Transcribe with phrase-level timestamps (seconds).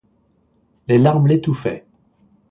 [0.87, 1.85] Les larmes l’étouffaient.